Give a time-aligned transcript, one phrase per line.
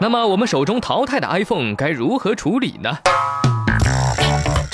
[0.00, 2.98] 那么我们手中淘汰的 iPhone 该如何处理呢？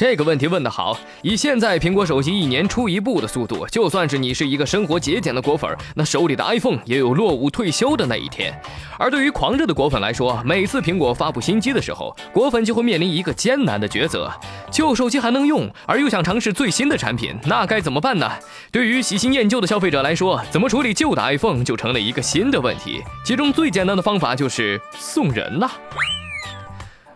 [0.00, 0.98] 这个问题问得好！
[1.20, 8.50] 以现在苹果手机一年出一部的速度，就算是你是一个生活节俭的果粉，那手里的 iPhone 也有落伍退休的那一天。
[8.98, 14.32] 而对于狂热的果粉来说，每次苹果发布新机的时候，果粉就会面临一个艰难的抉择：
[14.70, 18.26] 旧手机还能用，而又想尝试最新的产品，那该怎么办呢？
[18.72, 23.02] 对于喜新厌旧的消费者来说，怎么处理旧的 iPhone 就成了一个新的问题。
[23.22, 25.70] 其中最简单的方法就是送人了。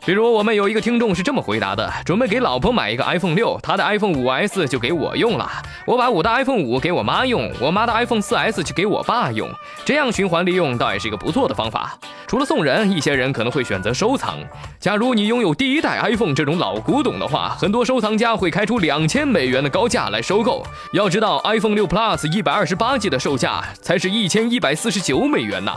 [0.06, 5.46] 比如我们有一个听众是这么回答的：准备给老婆买一个 iPhone 六，她的 iPhone 五 S 就给我用了；
[5.86, 9.48] 我把我的 iPhone 五给我妈用，我妈的 iPhone 四 S 就给我爸用。
[9.82, 11.98] 这样循环利用倒也是一个不错的方法。
[12.26, 14.36] 除了送人，一些人可能会选择收藏。
[14.78, 20.62] 假如你拥有第一代 iPhone 这种老古董的话，很多收藏家会开出两千美元的高价来收购。
[20.92, 25.72] 要知道，iPhone 六 Plus 一百二十八 G 的售价才是一千一百四十九美元呢。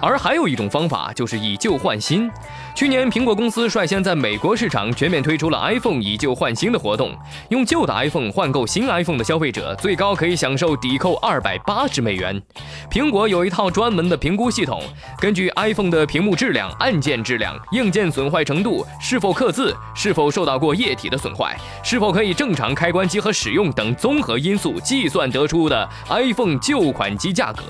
[0.00, 2.30] 而还有一种方法，就是以旧换新。
[2.74, 7.12] 去年，苹果公司率先在美国市场全面推出了 iPhone 以旧换新的活动，
[7.48, 12.40] 用旧的 iPhone 换购新 iPhone 的消费者，最高可以享受抵扣二百八十美元。
[12.88, 14.80] 苹果有一套专门的评估系统，
[15.18, 27.64] 根据 iPhone 的屏幕质量、按键质量、硬件损坏程度、是否刻字、是否受到过液体的损坏、是否可以正常开关机和使用等综合因素计算得出的 iPhone 旧款机价格。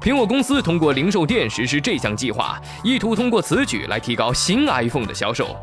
[0.00, 5.56] 苹果公司通过零售店实施是这项计划，意图通过此举来提高新 iPhone 的销售。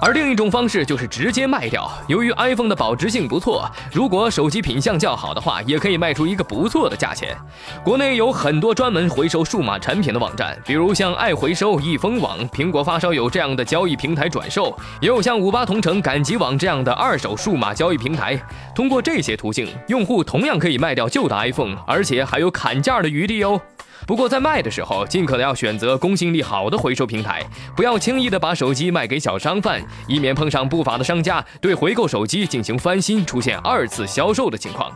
[0.00, 1.90] 而另一种方式就是直接卖掉。
[2.06, 7.36] 由于 iPhone 的保值性不错，如果手机品相较好的话，也可以卖出一个不错的价钱。
[7.84, 18.40] 国内有很多专门回收数码产品的网站，比如像爱回收、易丰网、苹果发烧友这样的交易平台转售，也有像五八同城、赶集网这样的二手数码交易平台。
[18.74, 23.60] 通过这些途径，用户同样可以卖掉旧的 iPhone，而且还有砍价的余地哦。
[24.08, 27.44] 不过在卖的时候，尽可能要选择公信力好的回收平台，
[27.76, 34.90] 不要轻易的把手机卖给小商贩，以免碰上不法的商家对回购手机进行翻新，出现二次销售的情况。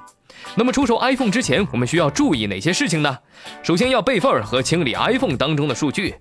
[0.55, 3.19] 那么出售 iPhone 之前，我们需要注意哪些事情呢？
[3.63, 6.15] 首先要备份和清理 iPhone 当中的数据，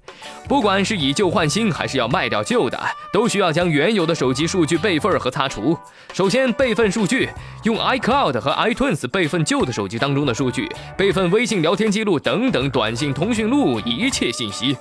[0.47, 2.79] 不管是以旧换新，还是要卖掉旧的，
[3.11, 5.77] 都需要将原有的手机数据备份和擦除。
[6.13, 7.29] 首先备份数据，
[7.63, 14.75] 用 iCloud 和 iTunes 备份旧的手机当中的数据，备份微信聊天记录等等短信通讯录一切信息。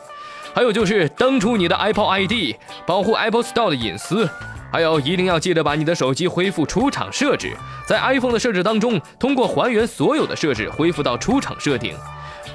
[0.54, 4.28] 还有就是登出你的 Apple ID，保护 Apple Store 的隐私。
[4.72, 11.94] 还有，一定要记得把你的手机恢复出厂设置，在 iPhone 的设置当中，通过还原所有的设置恢复到出厂设定。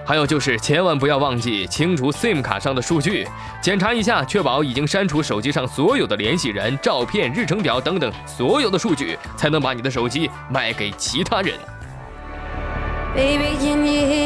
[0.05, 3.27] 还有就是，千万不要忘记清除 SIM 卡上的数据，
[3.59, 11.55] 检查一下，确保已经删除手机上所有的联系人、照片、日程表等等所有的数据，才能把你的手机卖给其他人。
[13.15, 14.24] Baby, can you hear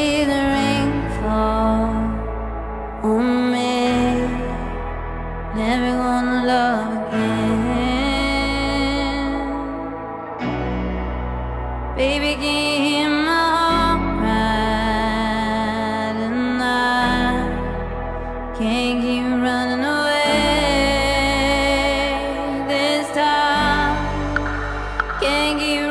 [12.00, 16.64] Baby, give my heart right and I
[18.56, 20.24] can't keep running away
[22.68, 23.98] this time.
[25.20, 25.89] Can't keep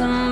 [0.00, 0.29] some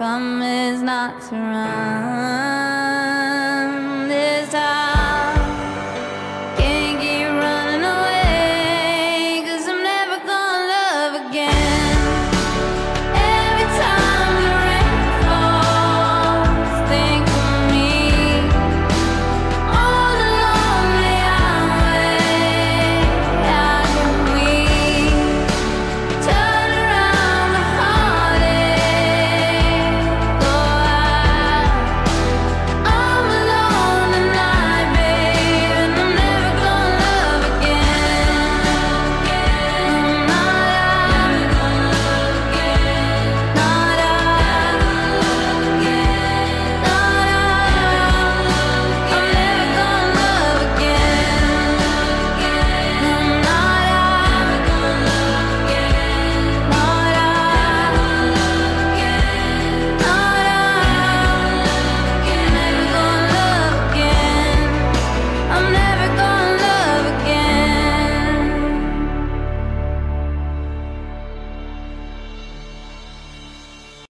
[0.00, 2.49] Promise not to run.